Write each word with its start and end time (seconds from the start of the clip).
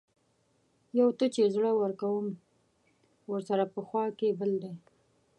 يو 0.99 1.09
ته 1.17 1.25
چې 1.33 1.41
زړۀ 1.55 1.71
ورکړم 1.81 2.25
ورسره 3.31 3.63
پۀ 3.73 3.79
خوا 3.87 4.05
کښې 4.17 4.29
بل 4.39 4.51
دے 4.63 4.73